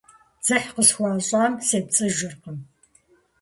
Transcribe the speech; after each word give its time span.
Дзыхь 0.43 0.69
къысхуащӀам 0.75 1.53
сепцӀыжыркъым. 1.67 2.57